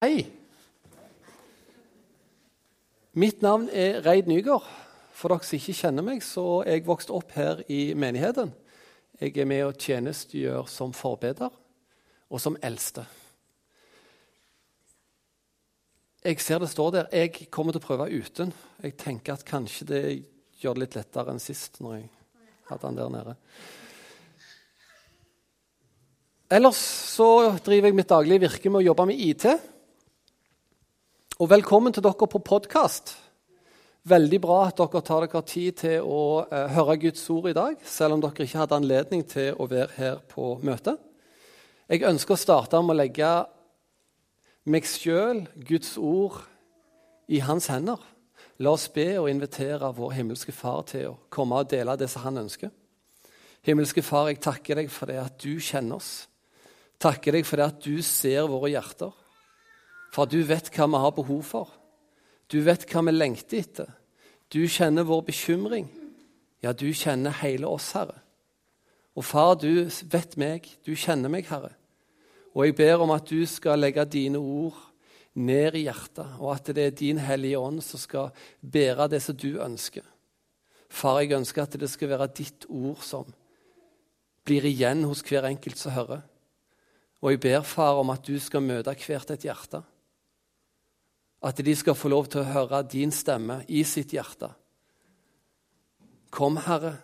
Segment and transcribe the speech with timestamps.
[0.00, 0.22] Hei.
[3.12, 4.64] Mitt navn er Reid Nygaard.
[5.12, 8.54] For dere som ikke kjenner meg, så er jeg vokst opp her i menigheten.
[9.20, 13.04] Jeg er med og tjenestegjør som forbeder og som eldste.
[16.24, 17.10] Jeg ser det står der.
[17.12, 18.54] Jeg kommer til å prøve uten.
[18.80, 20.00] Jeg tenker at kanskje det
[20.62, 22.06] gjør det litt lettere enn sist når jeg
[22.70, 23.36] hadde den der nede.
[26.56, 26.80] Ellers
[27.12, 27.28] så
[27.60, 29.46] driver jeg mitt daglige virke med å jobbe med IT.
[31.40, 33.14] Og velkommen til dere på podkast.
[34.12, 37.78] Veldig bra at dere tar dere tid til å eh, høre Guds ord i dag,
[37.80, 41.00] selv om dere ikke hadde anledning til å være her på møtet.
[41.88, 43.30] Jeg ønsker å starte med å legge
[44.68, 46.42] meg sjøl, Guds ord,
[47.32, 48.04] i hans hender.
[48.60, 52.26] La oss be og invitere vår himmelske Far til å komme og dele det som
[52.26, 52.68] han ønsker.
[53.64, 56.28] Himmelske Far, jeg takker deg for det at du kjenner oss.
[57.00, 59.16] Takker deg for det at du ser våre hjerter.
[60.10, 61.70] For du vet hva vi har behov for.
[62.50, 63.90] Du vet hva vi lengter etter.
[64.50, 65.86] Du kjenner vår bekymring.
[66.60, 68.18] Ja, du kjenner hele oss, Herre.
[69.16, 71.72] Og far, du vet meg, du kjenner meg, Herre.
[72.54, 74.78] Og jeg ber om at du skal legge dine ord
[75.38, 79.36] ned i hjertet, og at det er din Hellige Ånd som skal bære det som
[79.38, 80.02] du ønsker.
[80.90, 83.28] Far, jeg ønsker at det skal være ditt ord som
[84.46, 86.24] blir igjen hos hver enkelt som hører.
[87.22, 89.84] Og jeg ber, far, om at du skal møte hvert et hjerte.
[91.42, 94.50] At de skal få lov til å høre din stemme i sitt hjerte.
[96.30, 96.98] Kom, Herre,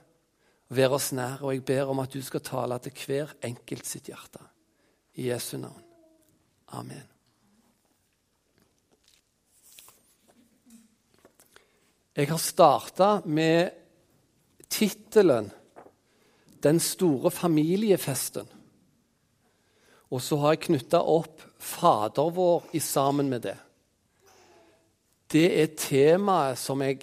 [0.68, 4.10] vær oss nær, og jeg ber om at du skal tale til hver enkelt sitt
[4.12, 4.42] hjerte.
[5.16, 5.82] I Jesu navn.
[6.76, 7.06] Amen.
[12.16, 13.70] Jeg har starta med
[14.68, 15.50] tittelen
[16.62, 18.48] 'Den store familiefesten'.
[20.10, 23.65] Og så har jeg knytta opp Fader vår i sammen med det
[25.32, 27.02] det er temaet som jeg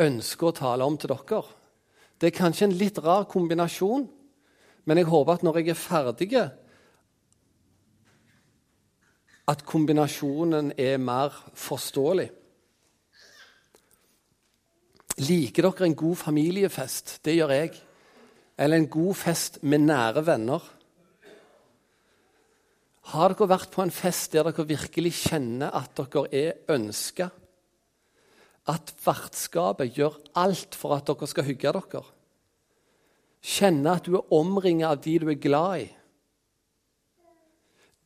[0.00, 1.42] ønsker å tale om til dere.
[2.16, 4.06] Det er kanskje en litt rar kombinasjon,
[4.86, 6.30] men jeg håper at når jeg er ferdig,
[9.46, 12.30] at kombinasjonen er mer forståelig.
[15.22, 17.18] Liker dere en god familiefest?
[17.24, 17.76] Det gjør jeg.
[18.58, 20.64] Eller en god fest med nære venner?
[23.06, 27.28] Har dere vært på en fest der dere virkelig kjenner at dere er ønska?
[28.66, 32.02] At vertskapet gjør alt for at dere skal hygge dere?
[33.46, 35.86] Kjenne at du er omringet av de du er glad i?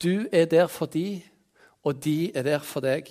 [0.01, 1.23] Du er der for de,
[1.85, 3.09] og de er der for deg.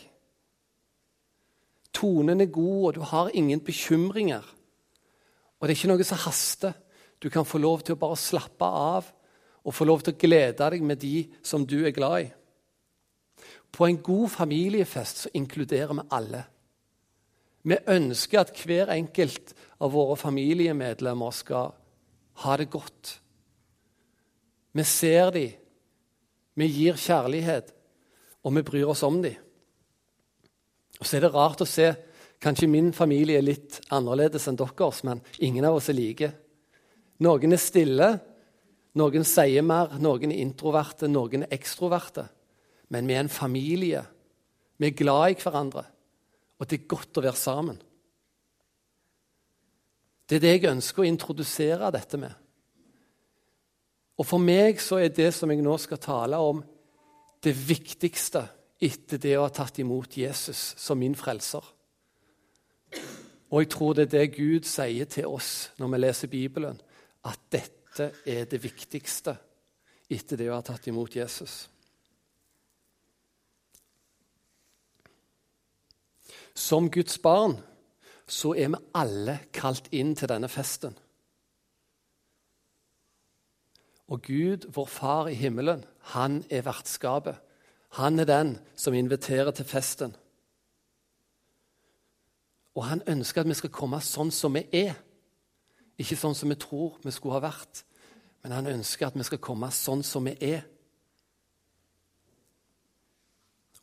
[1.94, 4.46] Tonen er god, og du har ingen bekymringer.
[5.58, 6.78] Og det er ikke noe som haster.
[7.22, 9.10] Du kan få lov til å bare slappe av
[9.70, 12.30] og få lov til å glede deg med de som du er glad i.
[13.70, 16.42] På en god familiefest så inkluderer vi alle.
[17.70, 21.76] Vi ønsker at hver enkelt av våre familiemedlemmer skal
[22.42, 23.20] ha det godt.
[24.74, 25.54] Vi ser dem,
[26.58, 27.70] vi gir kjærlighet,
[28.42, 29.38] og vi bryr oss om dem.
[31.00, 31.94] Og Så er det rart å se
[32.40, 36.30] Kanskje min familie er litt annerledes enn deres, men ingen av oss er like.
[37.20, 38.08] Noen er stille,
[38.98, 42.26] noen sier mer, noen er introverte, noen er ekstroverte.
[42.90, 44.02] Men vi er en familie.
[44.80, 45.84] Vi er glad i hverandre,
[46.58, 47.78] og det er godt å være sammen.
[50.30, 52.34] Det er det jeg ønsker å introdusere dette med.
[54.20, 56.62] Og For meg så er det som jeg nå skal tale om,
[57.40, 58.44] det viktigste
[58.84, 61.64] etter det å ha tatt imot Jesus som min frelser.
[63.50, 66.80] Og jeg tror det er det Gud sier til oss når vi leser Bibelen,
[67.26, 69.36] at dette dette er det viktigste
[70.10, 71.68] etter det å ha tatt imot Jesus.
[76.56, 77.58] Som Guds barn
[78.30, 80.96] så er vi alle kalt inn til denne festen.
[84.10, 85.84] Og Gud, vår Far i himmelen,
[86.14, 87.38] han er vertskapet.
[88.02, 90.16] Han er den som inviterer til festen.
[92.76, 94.98] Og han ønsker at vi skal komme sånn som vi er.
[96.00, 97.84] Ikke sånn som vi tror vi skulle ha vært,
[98.44, 100.64] men han ønsker at vi skal komme sånn som vi er.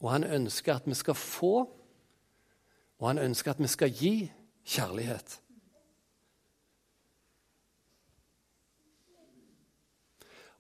[0.00, 1.54] Og han ønsker at vi skal få,
[2.98, 4.14] og han ønsker at vi skal gi
[4.64, 5.40] kjærlighet.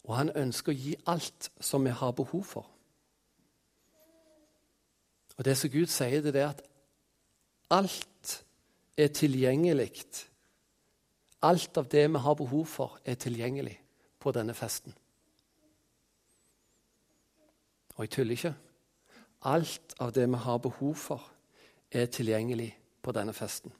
[0.06, 2.68] Og han ønsker å gi alt som vi har behov for.
[5.36, 6.62] Og Det som Gud sier, det er at
[7.70, 8.44] alt
[8.96, 10.06] er tilgjengelig
[11.42, 13.85] Alt av det vi har behov for, er tilgjengelig
[14.26, 14.90] på denne festen.
[17.94, 18.54] Og jeg tuller ikke.
[19.46, 21.32] alt av det vi har behov for,
[21.90, 23.72] er tilgjengelig på denne festen.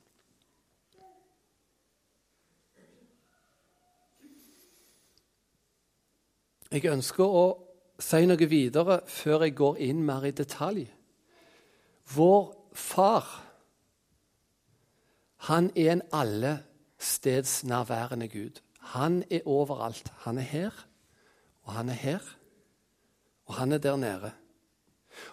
[6.70, 7.58] Jeg ønsker å
[7.98, 10.92] si noe videre før jeg går inn mer i detalj.
[12.14, 13.42] Vår far,
[15.50, 18.65] han er en allestedsnærværende Gud.
[18.86, 20.12] Han er overalt.
[20.24, 20.70] Han er her,
[21.62, 22.20] og han er her,
[23.46, 24.32] og han er der nede.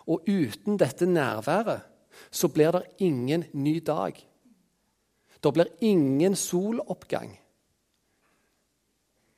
[0.07, 1.81] Og uten dette nærværet
[2.31, 4.15] så blir det ingen ny dag.
[5.43, 7.39] Det blir ingen soloppgang.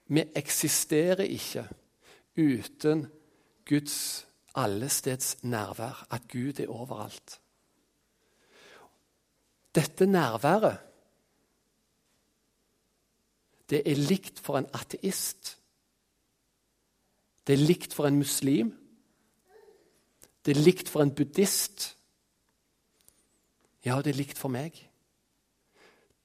[0.08, 1.68] Vi eksisterer ikke
[2.38, 3.08] uten
[3.66, 7.40] Guds allesteds nærvær, at Gud er overalt.
[9.76, 10.78] Dette nærværet
[13.70, 15.56] det er likt for en ateist.
[17.48, 18.72] Det er likt for en muslim.
[20.46, 21.96] Det er likt for en buddhist.
[23.86, 24.78] Ja, det er likt for meg.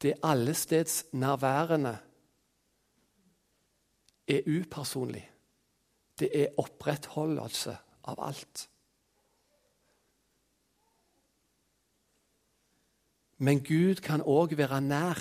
[0.00, 1.98] Det allestedsnærværende
[4.28, 5.24] er upersonlig.
[6.20, 7.76] Det er opprettholdelse
[8.08, 8.68] av alt.
[13.40, 15.20] Men Gud kan òg være nær.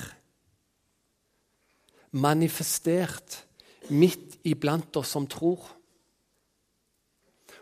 [2.11, 3.43] Manifestert
[3.89, 5.65] midt iblant oss som tror.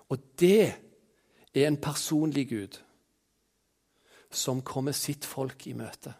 [0.08, 0.76] Og det
[1.54, 2.80] er en personlig Gud
[4.32, 6.14] som kommer sitt folk i møte.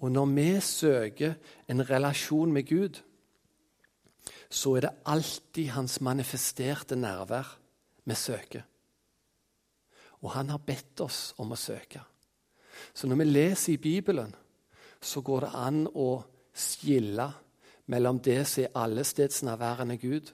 [0.00, 1.34] Og når vi søker
[1.68, 3.00] en relasjon med Gud,
[4.50, 7.58] så er det alltid hans manifesterte nærvær
[8.04, 8.62] vi søker.
[10.20, 12.00] Og han har bedt oss om å søke.
[12.94, 14.34] Så når vi leser i Bibelen,
[15.00, 16.10] så går det an å
[16.54, 17.26] skille
[17.90, 20.32] mellom det som er allestedsnærværende Gud,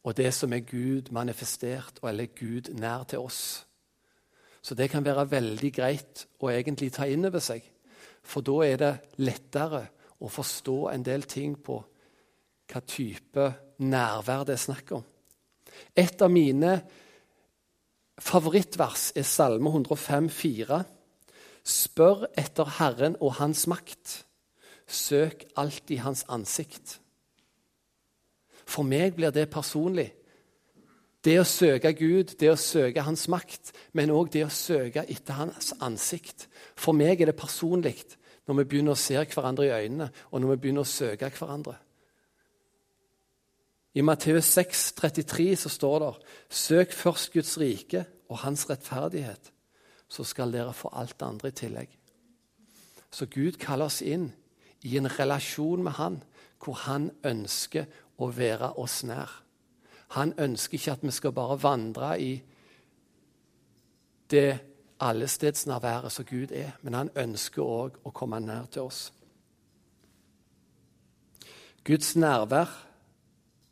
[0.00, 3.66] og det som er Gud manifestert, eller Gud nær til oss.
[4.62, 7.62] Så det kan være veldig greit å egentlig ta inn over seg.
[8.22, 8.92] For da er det
[9.24, 9.84] lettere
[10.20, 11.78] å forstå en del ting på
[12.70, 13.46] hva type
[13.82, 15.04] nærvær det er snakk om.
[15.96, 16.74] Et av mine
[18.20, 20.82] favorittvers er Salme 105, 105,4.
[21.70, 24.24] Spør etter Herren og Hans makt.
[24.90, 26.98] Søk alltid Hans ansikt.
[28.66, 30.10] For meg blir det personlig.
[31.24, 35.36] Det å søke Gud, det å søke Hans makt, men òg det å søke etter
[35.36, 36.48] Hans ansikt.
[36.76, 37.98] For meg er det personlig
[38.48, 41.76] når vi begynner å se hverandre i øynene, og når vi begynner å søke hverandre.
[43.94, 46.10] I Matteus 6, 33 så står det
[46.48, 49.52] Søk først Guds rike og hans rettferdighet,
[50.10, 51.98] så skal dere få alt det andre i tillegg.
[53.10, 54.30] Så Gud kaller oss inn
[54.86, 56.22] i en relasjon med Han,
[56.62, 57.86] hvor Han ønsker
[58.18, 59.30] å være oss nær.
[60.16, 62.32] Han ønsker ikke at vi skal bare vandre i
[64.30, 64.58] det
[65.00, 69.12] allestedsnærværet som Gud er, men han ønsker òg å komme nær til oss.
[71.86, 72.74] Guds nærvær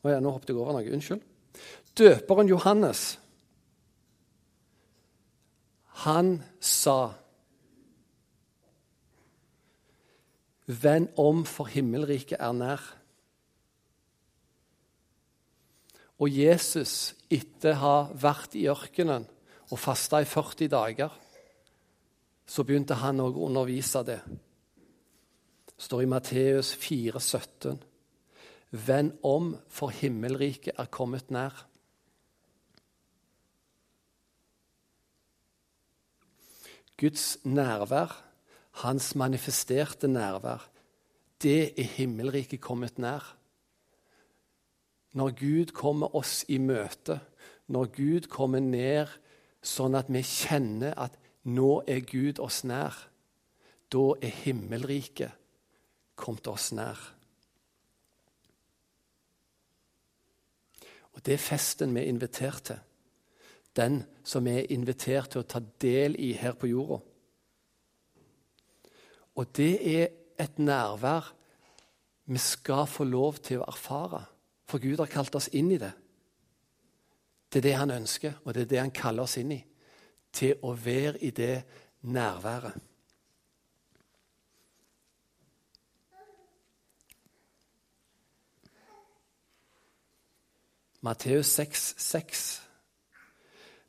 [0.03, 0.93] å ja, nå hoppet jeg over noe.
[0.95, 1.23] Unnskyld.
[1.99, 3.19] Døperen Johannes,
[6.05, 7.15] han sa
[10.69, 12.83] Vend om, for himmelriket er nær.
[16.21, 19.25] Og Jesus, etter å ha vært i ørkenen
[19.71, 21.15] og fasta i 40 dager,
[22.45, 24.19] så begynte han òg å undervise det.
[25.73, 27.81] Det står i Matteus 4, 17.
[28.85, 31.65] Vend om, for himmelriket er kommet nær.
[36.99, 38.11] Guds nærvær,
[38.83, 40.69] hans manifesterte nærvær,
[41.43, 43.37] det er himmelriket kommet nær.
[45.13, 47.21] Når Gud kommer oss i møte,
[47.67, 49.13] når Gud kommer ned
[49.63, 51.15] sånn at vi kjenner at
[51.49, 52.97] nå er Gud oss nær,
[53.93, 55.33] da er himmelriket
[56.19, 56.99] kommet oss nær.
[61.15, 62.83] Og Det er festen vi er invitert til.
[63.79, 66.99] Den som vi er invitert til å ta del i her på jorda.
[69.39, 70.09] Og det er
[70.39, 71.31] et nærvær
[72.29, 74.25] vi skal få lov til å erfare.
[74.69, 75.93] For Gud har kalt oss inn i det.
[77.49, 79.63] Det er det han ønsker, og det er det han kaller oss inn i.
[80.33, 81.63] Til å være i det
[82.03, 82.85] nærværet.
[91.01, 92.68] Matteus 6, 6.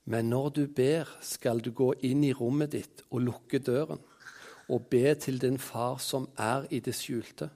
[0.10, 4.02] Men når du ber, skal du gå inn i rommet ditt og lukke døren,
[4.70, 7.50] og be til din far som er i det skjulte.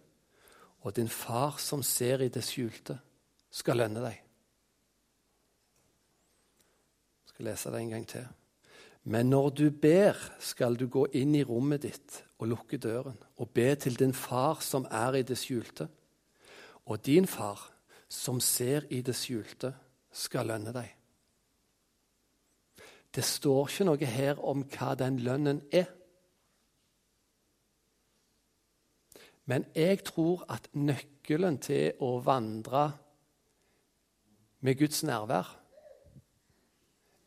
[0.86, 2.98] Og din far som ser i det skjulte,
[3.54, 4.22] skal lønne deg.
[7.24, 8.30] Jeg skal lese det en gang til.
[9.04, 13.50] Men når du ber, skal du gå inn i rommet ditt og lukke døren og
[13.50, 15.90] be til din far som er i det skjulte.
[16.86, 17.70] Og din far,
[18.10, 19.74] som ser i det skjulte,
[20.12, 21.03] skal lønne deg.
[23.16, 25.90] Det står ikke noe her om hva den lønnen er.
[29.46, 32.86] Men jeg tror at nøkkelen til å vandre
[34.64, 35.50] med Guds nærvær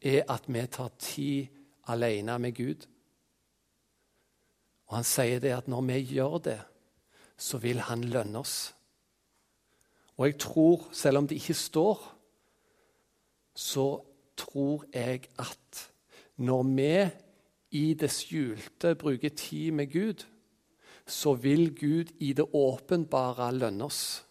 [0.01, 1.47] er at vi tar tid
[1.93, 2.87] alene med Gud.
[4.87, 6.61] Og Han sier det at når vi gjør det,
[7.37, 8.75] så vil Han lønne oss.
[10.17, 12.13] Og jeg tror, selv om det ikke står,
[13.55, 14.06] så
[14.37, 15.83] tror jeg at
[16.37, 16.93] når vi
[17.71, 20.25] i det skjulte bruker tid med Gud,
[21.07, 24.27] så vil Gud i det åpenbare lønne oss.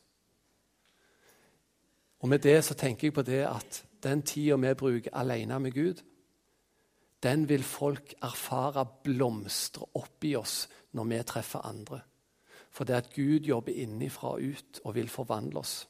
[2.20, 5.72] Og med det så tenker jeg på det at den tida vi bruker alene med
[5.72, 6.02] Gud,
[7.24, 12.02] den vil folk erfare blomstre opp i oss når vi treffer andre.
[12.70, 15.88] For det at Gud jobber innifra og ut og vil forvandle oss.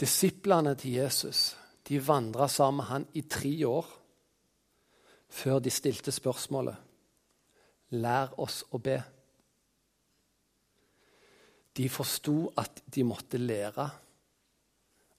[0.00, 1.56] Disiplene til Jesus
[1.88, 3.88] de vandra sammen med han i tre år
[5.28, 6.86] før de stilte spørsmålet
[7.90, 8.94] Lær oss å be.
[11.76, 13.86] De forsto at de måtte lære,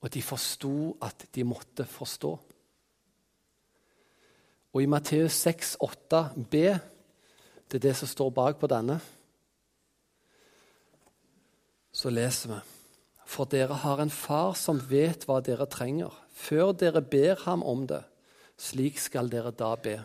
[0.00, 2.32] og de forsto at de måtte forstå.
[4.72, 6.64] Og i Matteus 6, 8 b,
[7.68, 8.96] det er det som står bak på denne,
[11.92, 12.71] så leser vi
[13.32, 17.86] For dere har en far som vet hva dere trenger, før dere ber ham om
[17.88, 18.02] det.
[18.60, 19.96] Slik skal dere da be.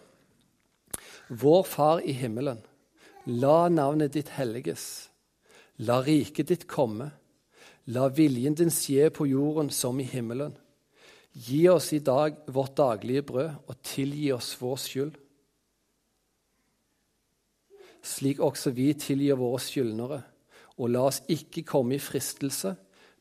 [1.27, 2.61] Vår Far i himmelen.
[3.27, 5.09] La navnet ditt helliges.
[5.83, 7.09] La riket ditt komme.
[7.91, 10.55] La viljen din skje på jorden som i himmelen.
[11.35, 15.19] Gi oss i dag vårt daglige brød, og tilgi oss vår skyld.
[18.07, 20.23] Slik også vi tilgir våre skyldnere.
[20.79, 22.77] Og la oss ikke komme i fristelse,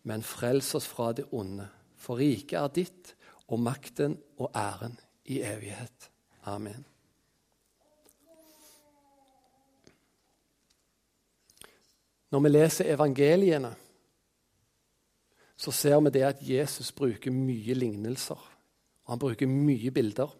[0.06, 1.66] men frels oss fra det onde.
[1.98, 3.14] For riket er ditt,
[3.50, 4.94] og makten og æren
[5.24, 6.10] i evighet.
[6.46, 6.84] Amen.
[12.30, 13.72] Når vi leser evangeliene,
[15.56, 18.38] så ser vi det at Jesus bruker mye lignelser.
[19.06, 20.30] Og han bruker mye bilder.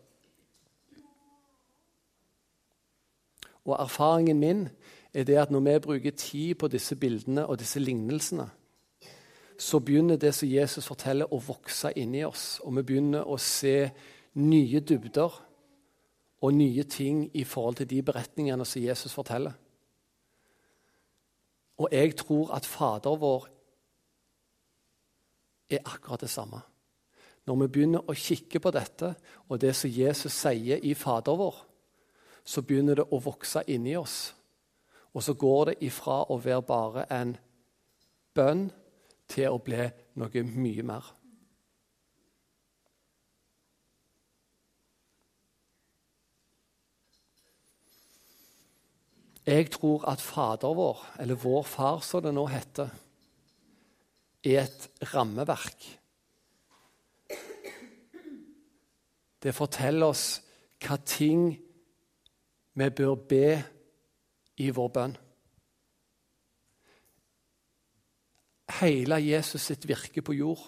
[3.65, 4.69] Og erfaringen min
[5.15, 8.51] er det at når vi bruker tid på disse bildene og disse lignelsene,
[9.59, 12.61] så begynner det som Jesus forteller, å vokse inni oss.
[12.65, 13.91] Og vi begynner å se
[14.37, 15.43] nye dybder
[16.45, 19.55] og nye ting i forhold til de beretningene som Jesus forteller.
[21.77, 23.49] Og jeg tror at Fader vår
[25.71, 26.61] er akkurat det samme.
[27.47, 29.15] Når vi begynner å kikke på dette
[29.49, 31.59] og det som Jesus sier i Fader vår,
[32.47, 34.35] så begynner det å vokse inni oss.
[35.15, 37.37] Og så går det ifra å være bare en
[38.35, 38.69] bønn
[39.29, 39.87] til å bli
[40.21, 41.13] noe mye mer.
[49.47, 52.91] Jeg tror at Fader vår, eller Vår Far som det nå heter,
[54.43, 55.87] er et rammeverk.
[59.43, 60.25] Det forteller oss
[60.83, 61.53] hva ting
[62.75, 63.47] vi bør be
[64.59, 65.17] i vår bønn.
[68.81, 70.65] Hele Jesus sitt virke på jord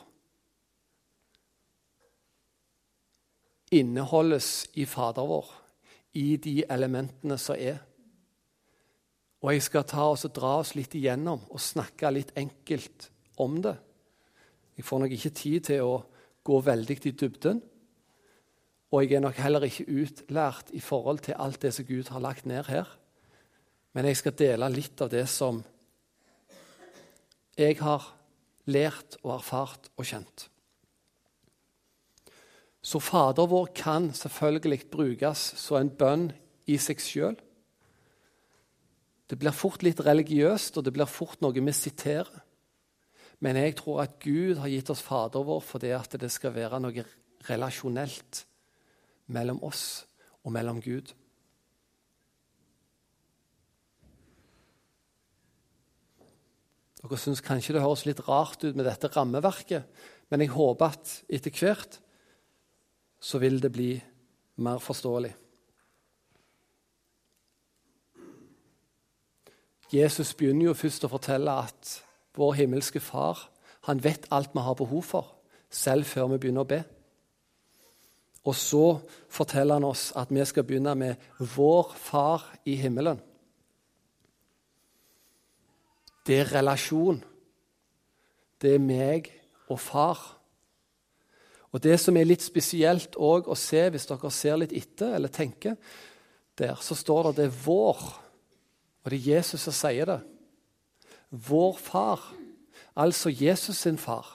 [3.74, 5.48] inneholdes i Fader vår,
[6.16, 7.82] i de elementene som er.
[9.44, 13.60] Og jeg skal ta oss og dra oss litt igjennom og snakke litt enkelt om
[13.62, 13.76] det.
[14.78, 15.98] Jeg får nok ikke tid til å
[16.46, 17.60] gå veldig i dybden.
[18.88, 22.24] Og jeg er nok heller ikke utlært i forhold til alt det som Gud har
[22.24, 22.88] lagt ned her.
[23.92, 25.60] Men jeg skal dele litt av det som
[27.58, 28.04] jeg har
[28.70, 30.46] lært og erfart og kjent.
[32.80, 36.28] Så Fader vår kan selvfølgelig brukes som en bønn
[36.70, 37.36] i seg sjøl.
[39.28, 42.30] Det blir fort litt religiøst, og det blir fort noe vi siterer.
[43.44, 46.80] Men jeg tror at Gud har gitt oss Fader vår fordi at det skal være
[46.82, 47.04] noe
[47.48, 48.44] relasjonelt
[49.34, 50.06] mellom oss
[50.42, 51.12] og mellom Gud.
[56.98, 59.86] Dere syns kanskje det høres litt rart ut med dette rammeverket,
[60.30, 62.00] men jeg håper at etter hvert
[63.22, 63.92] så vil det bli
[64.62, 65.30] mer forståelig.
[69.94, 71.94] Jesus begynner jo først å fortelle at
[72.36, 73.46] vår himmelske far
[73.88, 75.30] han vet alt vi har behov for,
[75.70, 76.82] selv før vi begynner å be.
[78.44, 78.98] Og så
[79.32, 81.16] forteller han oss at vi skal begynne med
[81.54, 83.20] vår far i himmelen.
[86.28, 87.22] Det er relasjon.
[88.60, 89.30] Det er meg
[89.72, 90.18] og far.
[91.72, 95.76] Og Det som er litt spesielt å se, hvis dere ser litt etter eller tenker,
[96.58, 98.02] der så står det at det er vår.
[99.04, 100.18] Og det er Jesus som sier det.
[101.30, 102.20] Vår far,
[102.96, 104.28] altså Jesus sin far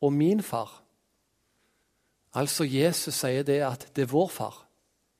[0.00, 0.82] og min far.
[2.34, 4.62] Altså Jesus sier det at det er vår far.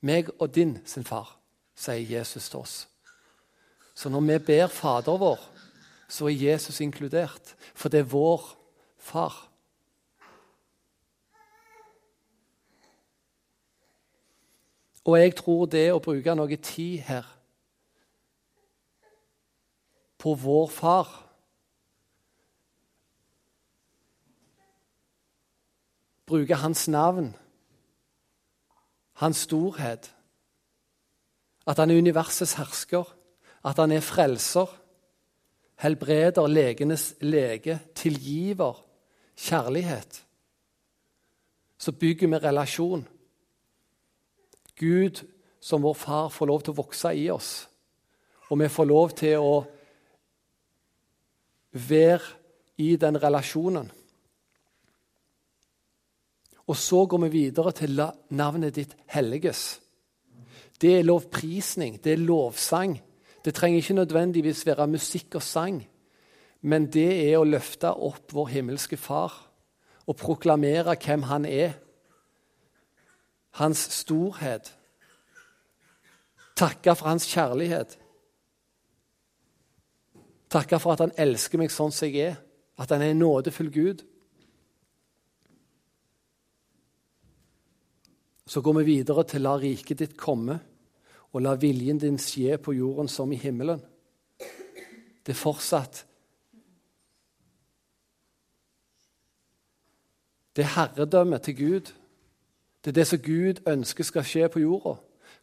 [0.01, 1.37] Meg og din sin far,
[1.75, 2.75] sier Jesus til oss.
[3.95, 5.39] Så når vi ber Fader vår,
[6.07, 8.43] så er Jesus inkludert, for det er vår
[8.97, 9.47] far.
[15.07, 17.27] Og jeg tror det å bruke noe tid her
[20.19, 21.15] på vår far
[26.27, 27.29] Bruke hans navn,
[29.23, 30.09] hans storhet,
[31.63, 33.07] at han er universets hersker,
[33.63, 34.67] at han er frelser,
[35.77, 38.83] helbreder, legenes lege, tilgiver,
[39.37, 40.23] kjærlighet.
[41.77, 43.07] Så bygger vi relasjon.
[44.75, 45.25] Gud
[45.59, 47.67] som vår far får lov til å vokse i oss.
[48.49, 49.55] Og vi får lov til å
[51.87, 52.35] være
[52.77, 53.91] i den relasjonen.
[56.67, 59.79] Og så går vi videre til navnet ditt helliges.
[60.81, 62.97] Det er lovprisning, det er lovsang.
[63.47, 65.77] Det trenger ikke nødvendigvis være musikk og sang,
[66.61, 69.31] men det er å løfte opp vår himmelske Far
[70.03, 71.77] og proklamere hvem Han er
[73.55, 74.73] hans storhet.
[76.59, 77.95] Takke for hans kjærlighet.
[80.51, 82.39] Takke for at han elsker meg sånn som jeg er,
[82.75, 84.03] at han er en nådefull Gud.
[88.43, 90.59] Så går vi videre til 'la riket ditt komme',
[91.33, 93.81] og 'la viljen din skje på jorden som i himmelen'.
[95.25, 96.05] Det er fortsatt
[100.55, 101.93] Det er herredømmet til Gud
[102.87, 104.93] det er det som Gud ønsker skal skje på jorda,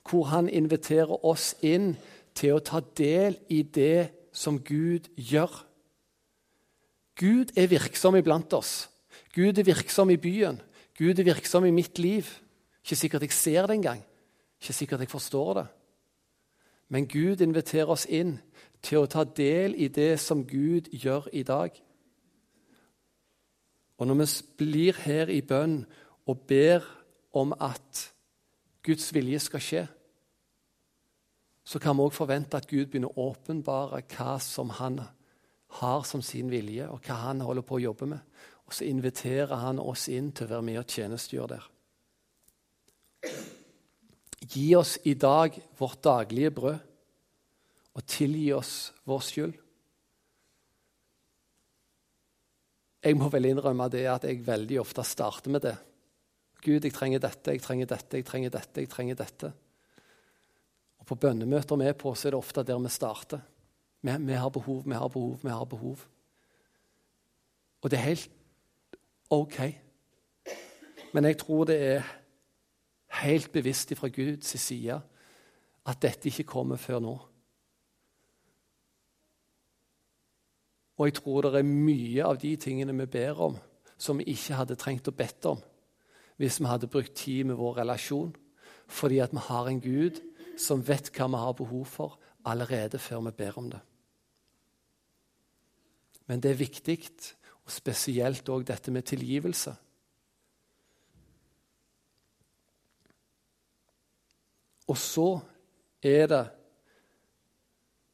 [0.08, 1.90] hvor han inviterer oss inn
[2.32, 5.52] til å ta del i det som Gud gjør.
[7.20, 8.88] Gud er virksom iblant oss.
[9.36, 10.56] Gud er virksom i byen.
[10.96, 12.24] Gud er virksom i mitt liv.
[12.80, 14.00] Ikke sikkert jeg ser det engang.
[14.56, 15.66] Ikke sikkert jeg forstår det.
[16.88, 18.38] Men Gud inviterer oss inn
[18.84, 21.72] til å ta del i det som Gud gjør i dag.
[23.98, 24.26] Og når vi
[24.58, 25.84] blir her i bønn
[26.26, 26.84] og ber
[27.32, 28.08] om at
[28.84, 29.84] Guds vilje skal skje,
[31.64, 35.00] så kan vi òg forvente at Gud begynner å åpenbare hva som han
[35.80, 38.20] har som sin vilje, og hva han holder på å jobbe med.
[38.68, 41.70] Og så inviterer han oss inn til å være med og tjenestegjøre der.
[44.44, 46.78] Gi oss i dag vårt daglige brød,
[47.94, 49.54] og tilgi oss vår skyld.
[53.04, 55.74] Jeg må vel innrømme det at jeg veldig ofte starter med det.
[56.64, 58.80] Gud, jeg trenger dette, jeg trenger dette, jeg trenger dette.
[58.80, 59.52] jeg trenger dette.
[60.98, 63.42] Og På bønnemøter vi er på, så er det ofte der vi starter.
[64.00, 66.06] Vi, vi har behov, vi har behov, vi har behov.
[67.82, 68.30] Og det er helt
[69.30, 69.58] OK.
[71.12, 72.08] Men jeg tror det er
[73.22, 75.00] helt bevisst fra Guds side
[75.84, 77.14] at dette ikke kommer før nå.
[80.94, 83.56] Og jeg tror det er mye av de tingene vi ber om,
[83.98, 85.62] som vi ikke hadde trengt å bedt om
[86.36, 88.32] hvis vi hadde brukt tid med vår relasjon,
[88.90, 90.18] fordi at vi har en Gud
[90.58, 93.80] som vet hva vi har behov for, allerede før vi ber om det.
[96.26, 96.98] Men det er viktig,
[97.64, 99.76] og spesielt òg dette med tilgivelse.
[104.88, 105.28] Og så
[106.04, 106.42] er det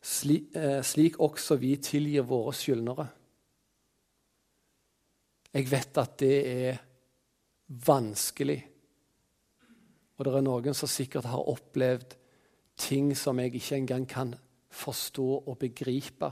[0.03, 3.09] slik, eh, slik også vi tilgir våre skyldnere.
[5.53, 6.79] Jeg vet at det er
[7.87, 8.61] vanskelig.
[10.17, 12.15] Og det er noen som sikkert har opplevd
[12.77, 14.35] ting som jeg ikke engang kan
[14.71, 16.31] forstå og begripe.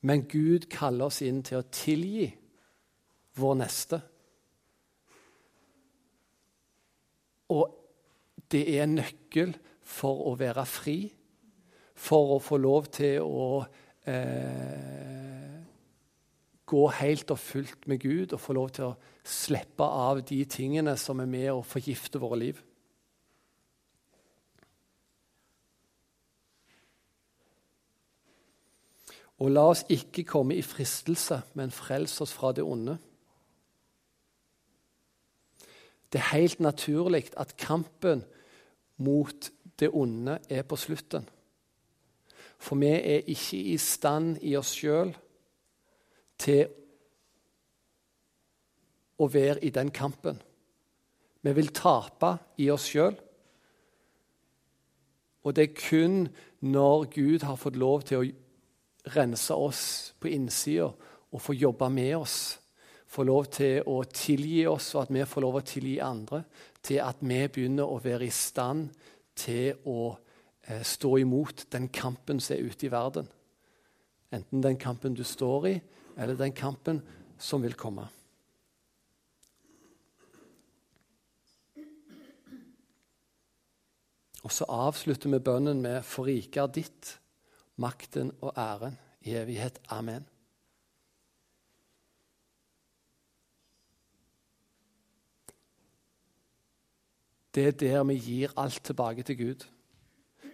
[0.00, 2.28] Men Gud kaller oss inn til å tilgi
[3.40, 4.00] vår neste.
[7.48, 7.83] Og
[8.54, 10.98] det er en nøkkel for å være fri,
[11.94, 13.48] for å få lov til å
[14.10, 15.58] eh,
[16.66, 20.96] gå helt og fullt med Gud og få lov til å slippe av de tingene
[21.00, 22.62] som er med å forgifte våre liv.
[29.42, 32.94] Og la oss ikke komme i fristelse, men frels oss fra det onde.
[36.12, 38.22] Det er helt naturlig at kampen
[38.96, 41.26] mot det onde er på slutten.
[42.58, 45.12] For vi er ikke i stand i oss sjøl
[46.40, 46.64] til
[49.20, 50.40] å være i den kampen.
[51.44, 53.16] Vi vil tape i oss sjøl.
[55.44, 56.22] Og det er kun
[56.64, 58.28] når Gud har fått lov til å
[59.14, 59.82] rense oss
[60.20, 60.88] på innsida
[61.34, 62.38] og få jobbe med oss,
[63.06, 66.40] få lov til å tilgi oss, og at vi får lov til å tilgi andre,
[66.84, 68.90] til at vi begynner å være i stand
[69.36, 70.14] til å
[70.68, 73.30] eh, stå imot den kampen som er ute i verden.
[74.34, 75.78] Enten den kampen du står i,
[76.18, 77.00] eller den kampen
[77.38, 78.06] som vil komme.
[84.44, 87.18] Og så avslutter vi bønnen med 'For riket er ditt,
[87.76, 89.80] makten og æren i evighet.
[89.88, 90.33] Amen'.
[97.54, 99.66] Det er der vi gir alt tilbake til Gud.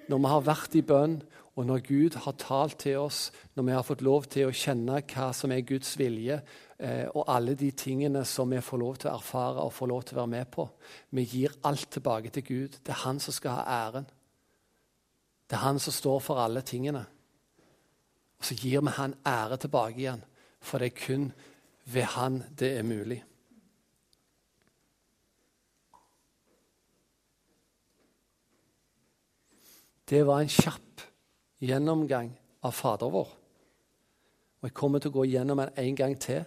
[0.08, 1.20] Når vi har vært i bønn,
[1.56, 5.00] og når Gud har talt til oss, når vi har fått lov til å kjenne
[5.10, 6.40] hva som er Guds vilje,
[6.78, 10.02] eh, og alle de tingene som vi får lov til å erfare og får lov
[10.02, 10.68] til å være med på
[11.10, 12.78] Vi gir alt tilbake til Gud.
[12.84, 14.06] Det er han som skal ha æren.
[15.50, 17.04] Det er han som står for alle tingene.
[18.38, 20.22] Og så gir vi han ære tilbake igjen,
[20.60, 21.32] for det er kun
[21.84, 23.22] ved han det er mulig.
[30.10, 31.02] Det var en kjapp
[31.62, 32.32] gjennomgang
[32.66, 33.28] av Fader vår.
[34.60, 36.42] Og jeg kommer til å gå gjennom den en gang til,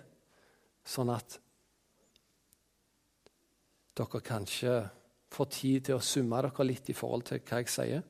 [0.83, 1.37] sånn at
[3.95, 4.75] dere kanskje
[5.33, 8.03] får tid til å summe dere litt i forhold til hva jeg sier.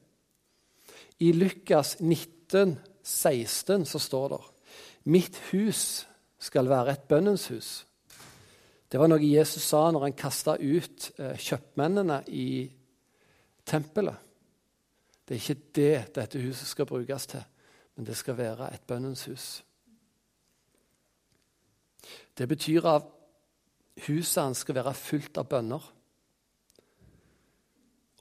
[1.22, 4.42] I Lukas 19, 16 så står det
[5.14, 6.08] Mitt hus
[6.42, 7.72] skal være et bønnens hus.
[8.90, 12.48] Det var noe Jesus sa når han kasta ut eh, kjøpmennene i
[13.68, 14.33] tempelet.
[15.28, 17.44] Det er ikke det dette huset skal brukes til,
[17.96, 19.64] men det skal være et bønnens hus.
[22.38, 23.06] Det betyr at
[24.08, 25.84] huset hans skal være fullt av bønner.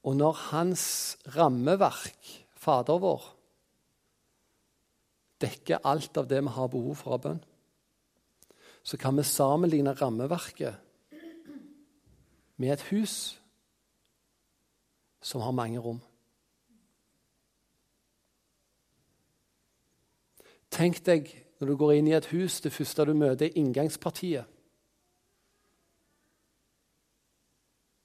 [0.03, 0.85] Og når hans
[1.37, 3.25] rammeverk, Fader vår,
[5.43, 7.41] dekker alt av det vi har behov for av bønn,
[8.87, 10.79] så kan vi sammenligne rammeverket
[12.63, 13.17] med et hus
[15.23, 15.99] som har mange rom.
[20.73, 21.29] Tenk deg
[21.61, 24.49] når du går inn i et hus, det første du møter, er inngangspartiet.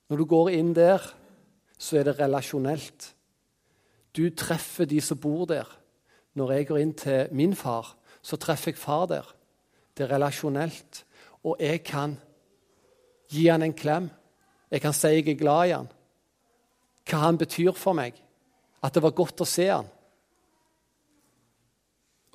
[0.08, 1.04] Når du går inn der,
[1.78, 3.08] så er det relasjonelt.
[4.16, 5.68] Du treffer de som bor der.
[6.38, 9.26] Når jeg går inn til min far, så treffer jeg far der.
[9.98, 11.04] Det er relasjonelt.
[11.44, 12.18] Og jeg kan
[13.32, 14.10] gi han en klem.
[14.72, 15.92] Jeg kan si jeg er glad i han.
[17.08, 18.16] Hva han betyr for meg.
[18.84, 19.88] At det var godt å se han.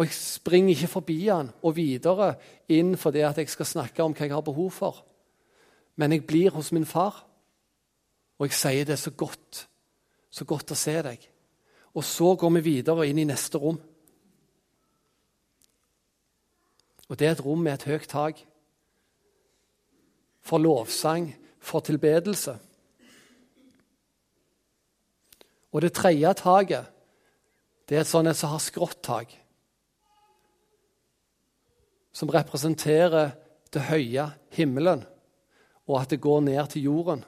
[0.03, 2.33] Og jeg springer ikke forbi han og videre
[2.75, 4.97] inn fordi at jeg skal snakke om hva jeg har behov for.
[5.95, 7.21] Men jeg blir hos min far,
[8.35, 9.69] og jeg sier det så godt.
[10.33, 11.23] Så godt å se deg.
[11.95, 13.79] Og så går vi videre inn i neste rom.
[17.07, 18.41] Og det er et rom med et høyt tak.
[20.43, 21.29] For lovsang,
[21.61, 22.57] for tilbedelse.
[25.71, 26.91] Og det tredje taket,
[27.87, 29.39] det er et sånt som har skrått tak
[32.13, 33.33] som representerer
[33.73, 35.05] det høye himmelen,
[35.89, 37.25] og at det går ned til jorden.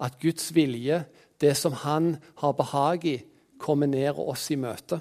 [0.00, 1.04] At Guds vilje,
[1.40, 3.16] det som Han har behag i,
[3.60, 5.00] kommer ned og oss i møte.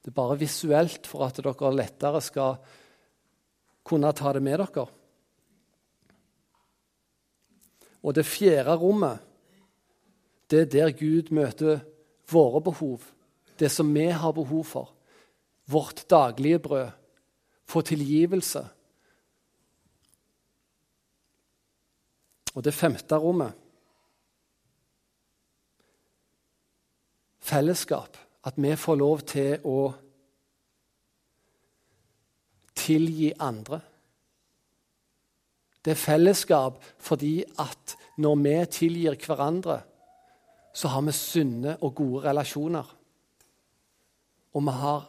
[0.00, 2.56] Det er bare visuelt for at dere lettere skal
[3.84, 4.86] kunne ta det med dere.
[8.00, 9.18] Og det fjerde rommet,
[10.50, 11.82] det er der Gud møter
[12.30, 13.04] våre behov.
[13.58, 14.94] Det som vi har behov for.
[15.70, 16.88] Vårt daglige brød
[17.70, 18.62] få tilgivelse.
[22.54, 23.54] Og det femte rommet
[27.50, 28.16] fellesskap.
[28.44, 29.78] At vi får lov til å
[32.80, 33.80] tilgi andre.
[35.84, 39.80] Det er fellesskap fordi at når vi tilgir hverandre,
[40.72, 42.96] så har vi sunne og gode relasjoner.
[44.54, 45.08] Og vi har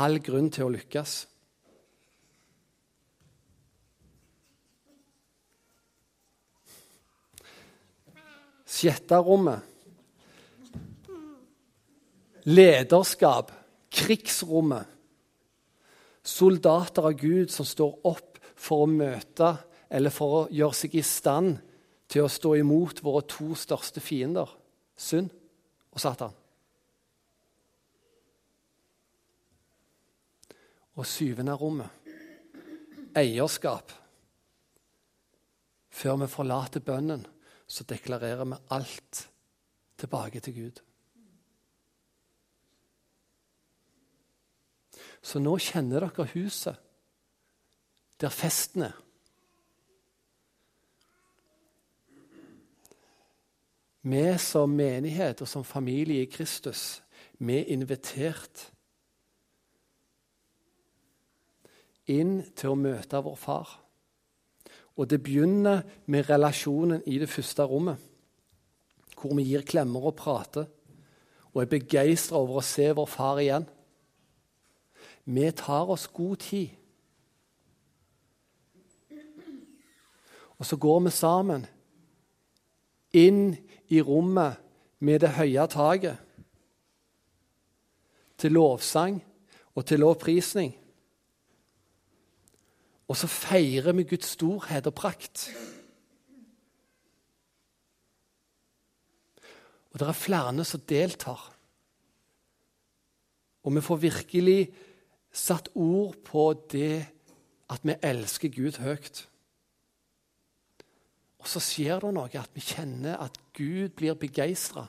[0.00, 1.14] all grunn til å lykkes.
[8.70, 9.66] Sjette rommet.
[12.46, 13.52] Lederskap.
[13.90, 14.86] Krigsrommet.
[16.22, 19.54] soldater av Gud som står opp for å møte
[19.90, 21.56] eller for å gjøre seg i stand
[22.12, 24.46] til å stå imot våre to største fiender,
[24.94, 25.32] synd
[25.90, 26.36] og Satan.
[31.00, 32.00] Og syvende rommet
[33.16, 33.92] eierskap.
[35.90, 37.24] Før vi forlater bønnen,
[37.70, 39.26] så deklarerer vi alt
[40.00, 40.80] tilbake til Gud.
[45.22, 46.80] Så nå kjenner dere huset
[48.20, 48.96] der festen er.
[54.02, 57.02] Vi som menighet og som familie i Kristus,
[57.38, 58.66] vi er invitert
[62.08, 63.79] inn til å møte vår far.
[64.96, 67.96] Og det begynner med relasjonen i det første rommet,
[69.20, 70.66] hvor vi gir klemmer og prater
[71.52, 73.66] og er begeistra over å se vår far igjen.
[75.24, 76.76] Vi tar oss god tid.
[80.60, 81.64] Og så går vi sammen
[83.16, 83.56] inn
[83.88, 84.60] i rommet
[85.00, 86.18] med det høye taket.
[88.40, 89.18] Til lovsang
[89.74, 90.74] og til lovprisning.
[93.10, 95.48] Og så feirer vi Guds storhet og prakt.
[99.90, 101.48] Og det er flere som deltar.
[103.66, 104.60] Og vi får virkelig
[105.32, 107.02] satt ord på det
[107.70, 109.26] at vi elsker Gud høyt.
[111.40, 114.86] Og så skjer det noe, at vi kjenner at Gud blir begeistra.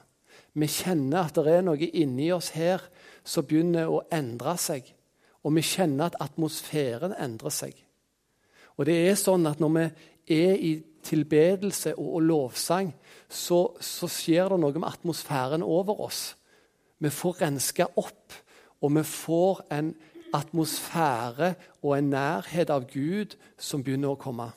[0.54, 2.84] Vi kjenner at det er noe inni oss her
[3.24, 4.86] som begynner å endre seg.
[5.42, 7.74] Og vi kjenner at atmosfæren endrer seg.
[8.82, 9.82] Og det er sånn at når vi
[10.34, 10.72] er i
[11.06, 12.88] tilbedelse og, og lovsang,
[13.30, 16.32] så, så, skjer det noe med atmosfæren over oss.
[16.98, 18.34] Vi får renska opp,
[18.82, 19.92] og vi får en
[20.34, 24.50] atmosfære og en nærhet av Gud som begynner å komme.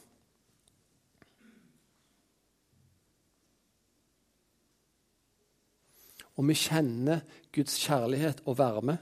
[6.34, 8.96] Og vi kjenner Guds kjærlighet og varme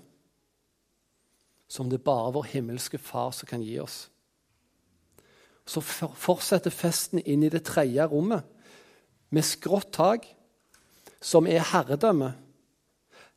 [1.71, 4.09] som det bare vår himmelske Far som kan gi oss.
[5.67, 8.45] Så fortsetter festen inn i det tredje rommet
[9.33, 10.27] med skrått tak,
[11.23, 12.33] som er herredømme.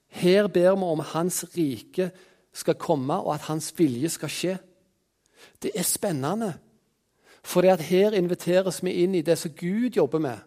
[0.07, 2.09] Her ber vi om Hans rike
[2.53, 4.57] skal komme, og at Hans vilje skal skje.
[5.61, 6.53] Det er spennende,
[7.43, 10.37] for her inviteres vi inn i det som Gud jobber med.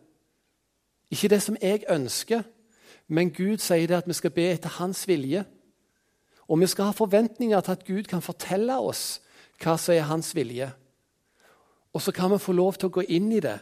[1.11, 2.43] Ikke det som jeg ønsker,
[3.09, 5.45] men Gud sier det at vi skal be etter hans vilje.
[6.49, 9.21] Og vi skal ha forventninger til at Gud kan fortelle oss
[9.63, 10.69] hva som er hans vilje.
[11.93, 13.57] Og så kan vi få lov til å gå inn i det.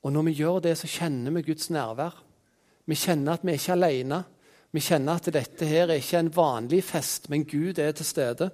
[0.00, 2.14] Og når vi gjør det, så kjenner vi Guds nærvær.
[2.88, 4.22] Vi kjenner at vi er ikke alene.
[4.72, 8.50] Vi kjenner at dette her er ikke en vanlig fest, men Gud er til stede.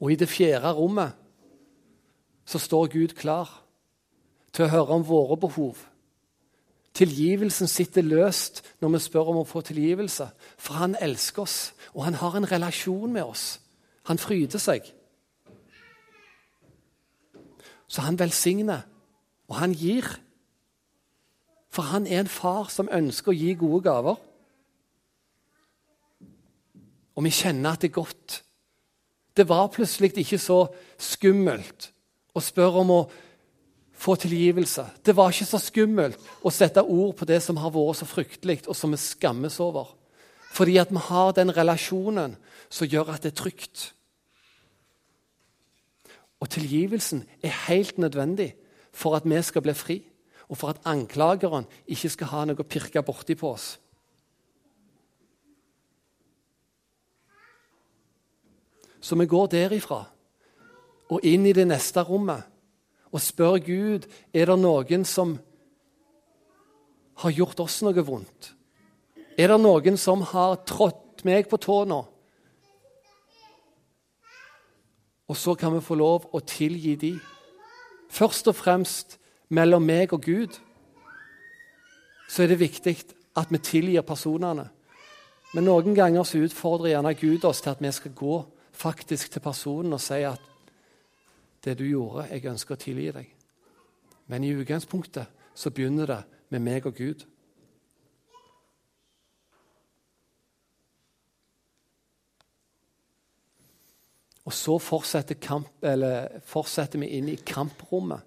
[0.00, 1.12] Og i det fjerde rommet
[2.46, 3.50] så står Gud klar
[4.54, 5.80] til å høre om våre behov.
[6.96, 11.56] Tilgivelsen sitter løst når vi spør om å få tilgivelse, for han elsker oss,
[11.92, 13.58] og han har en relasjon med oss.
[14.08, 14.86] Han fryder seg.
[17.86, 18.86] Så han velsigner,
[19.48, 20.08] og han gir.
[21.68, 24.16] For han er en far som ønsker å gi gode gaver.
[27.16, 28.40] Og vi kjenner at det er godt.
[29.36, 30.62] Det var plutselig ikke så
[30.96, 31.90] skummelt
[32.36, 33.00] å spørre om å
[33.96, 34.84] få tilgivelse.
[35.06, 38.62] Det var ikke så skummelt å sette ord på det som har vært så fryktelig,
[38.68, 39.94] og som vi skammes over.
[40.52, 42.36] Fordi at vi har den relasjonen
[42.68, 43.92] som gjør at det er trygt.
[46.40, 48.52] Og tilgivelsen er helt nødvendig
[48.92, 49.98] for at vi skal bli fri,
[50.48, 53.76] og for at anklageren ikke skal ha noe å pirke borti på oss.
[59.00, 60.00] Så vi går derifra
[61.14, 62.55] og inn i det neste rommet
[63.16, 64.04] og spør Gud
[64.36, 65.38] er det noen som
[67.22, 68.52] har gjort oss noe vondt.
[69.40, 71.78] Er det noen som har trådt meg på tå?
[75.26, 77.14] Og så kan vi få lov å tilgi de.
[78.12, 79.16] Først og fremst
[79.48, 80.60] mellom meg og Gud
[82.28, 82.96] så er det viktig
[83.38, 84.68] at vi tilgir personene.
[85.54, 88.36] Men noen ganger så utfordrer gjerne Gud oss til at vi skal gå
[88.76, 90.42] faktisk til personen og si at
[91.66, 92.28] det du gjorde.
[92.30, 93.32] Jeg ønsker å tilgi deg.
[94.30, 96.20] Men i utgangspunktet så begynner det
[96.54, 97.24] med meg og Gud.
[104.46, 105.72] Og så fortsetter, kamp,
[106.46, 108.22] fortsetter, vi inn i kamprommet,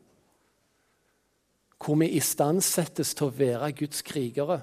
[1.80, 4.60] hvor vi istandsettes til å være Guds krigere.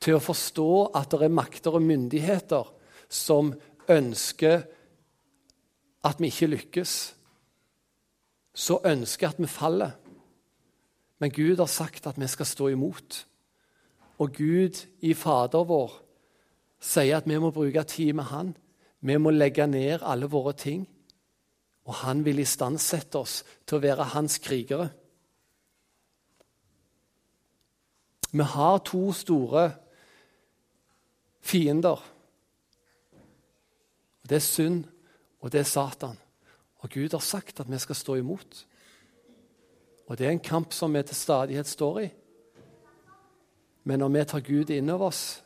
[0.00, 2.70] Til å forstå at det er makter og myndigheter
[3.10, 3.50] som
[3.90, 4.62] ønsker
[6.06, 6.94] at vi ikke lykkes.
[8.54, 9.90] Så ønsker at vi faller.
[11.18, 13.26] Men Gud har sagt at vi skal stå imot.
[14.18, 15.92] Og Gud i Fader vår
[16.80, 18.54] sier at vi må bruke tid med Han.
[19.00, 20.88] Vi må legge ned alle våre ting.
[21.84, 24.90] Og han vil istandsette oss til å være hans krigere.
[28.30, 29.70] Vi har to store
[31.40, 31.98] fiender.
[34.28, 34.84] Det er synd,
[35.40, 36.18] og det er Satan.
[36.80, 38.66] Og Gud har sagt at vi skal stå imot.
[40.08, 42.08] Og det er en kamp som vi til stadighet står i.
[43.84, 45.42] Men når vi tar Gud innover oss,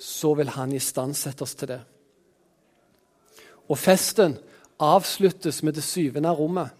[0.00, 1.80] så vil han istandsette oss til det.
[3.68, 4.38] Og festen
[4.80, 6.70] avsluttes med det syvende rommet,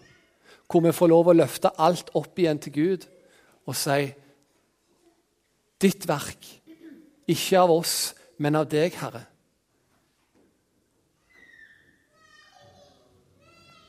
[0.71, 3.07] hvor vi får lov å løfte alt opp igjen til Gud
[3.67, 4.11] og si
[5.81, 6.45] Ditt verk,
[7.25, 9.23] ikke av oss, men av deg, Herre.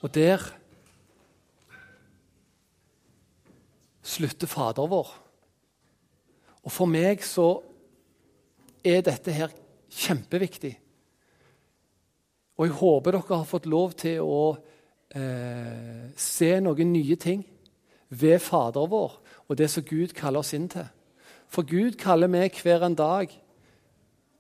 [0.03, 0.43] Og der
[4.03, 5.11] slutter Fader vår.
[6.63, 7.63] Og for meg så
[8.85, 9.53] er dette her
[9.93, 10.75] kjempeviktig.
[12.59, 14.43] Og jeg håper dere har fått lov til å
[15.15, 17.45] eh, se noen nye ting
[18.13, 19.17] ved Fader vår
[19.49, 20.87] og det som Gud kaller oss inn til.
[21.53, 23.33] For Gud kaller meg hver en dag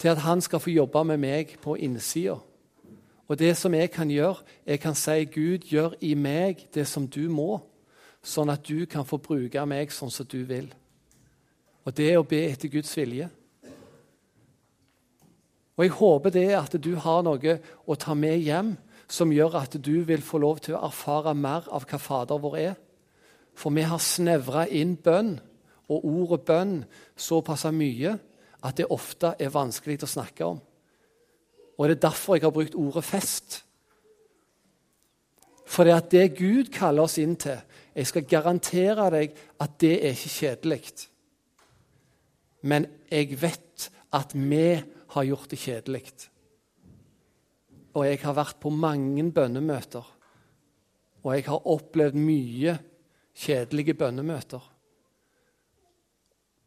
[0.00, 2.38] til at han skal få jobbe med meg på innsida.
[3.32, 7.06] Og det som jeg kan gjøre, jeg kan si Gud, gjør i meg det som
[7.08, 7.62] du må,
[8.20, 10.66] sånn at du kan få bruke meg sånn som du vil.
[11.88, 13.30] Og det er å be etter Guds vilje.
[15.80, 17.54] Og Jeg håper det at du har noe
[17.88, 18.74] å ta med hjem
[19.08, 22.58] som gjør at du vil få lov til å erfare mer av hva Fader vår
[22.60, 22.76] er.
[23.56, 25.38] For vi har snevra inn bønn
[25.88, 26.76] og ordet bønn
[27.16, 28.12] såpass mye
[28.60, 30.60] at det ofte er vanskelig å snakke om.
[31.78, 33.64] Og Det er derfor jeg har brukt ordet fest.
[35.66, 37.60] For det er det Gud kaller oss inn til.
[37.94, 41.08] Jeg skal garantere deg at det er ikke kjedelig.
[42.62, 44.82] Men jeg vet at vi
[45.14, 46.04] har gjort det kjedelig.
[47.94, 50.04] Og jeg har vært på mange bønnemøter.
[51.22, 52.76] Og jeg har opplevd mye
[53.34, 54.62] kjedelige bønnemøter.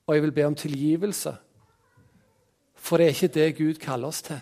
[0.05, 1.33] Og jeg vil be om tilgivelse.
[2.75, 4.41] For det er ikke det Gud kaller oss til.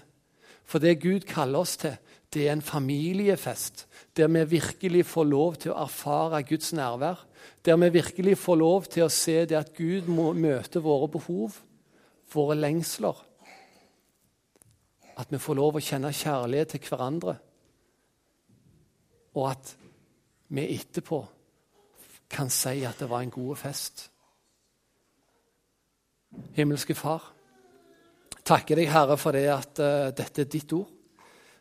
[0.66, 1.98] For det Gud kaller oss til,
[2.34, 7.22] det er en familiefest der vi virkelig får lov til å erfare Guds nærvær.
[7.66, 11.58] Der vi virkelig får lov til å se det at Gud må møte våre behov,
[12.34, 13.18] våre lengsler
[15.18, 17.36] at vi får lov å kjenne kjærlighet til hverandre.
[19.38, 19.76] Og at
[20.54, 21.22] vi etterpå
[22.34, 24.08] kan si at det var en god fest.
[26.58, 27.30] Himmelske Far,
[28.46, 30.92] takker deg, Herre, for det at uh, dette er ditt ord.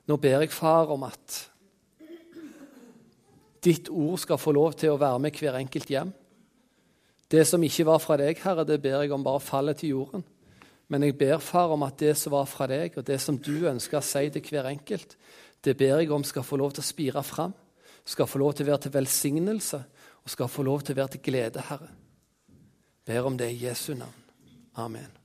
[0.09, 1.39] Nå ber jeg, Far, om at
[3.63, 6.11] ditt ord skal få lov til å være med hver enkelt hjem.
[7.33, 10.25] Det som ikke var fra deg, Herre, det ber jeg om bare faller til jorden.
[10.93, 13.65] Men jeg ber, far, om at det som var fra deg, og det som du
[13.71, 15.17] ønsker å si til hver enkelt,
[15.65, 17.55] det ber jeg om skal få lov til å spire fram,
[18.05, 19.83] skal få lov til å være til velsignelse
[20.23, 21.91] og skal få lov til å være til glede, Herre.
[23.07, 24.23] Ber om det i Jesu navn.
[24.77, 25.22] Amen.